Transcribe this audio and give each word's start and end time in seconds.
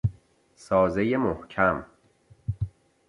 سازهی 0.55 1.15
محکم 1.17 1.85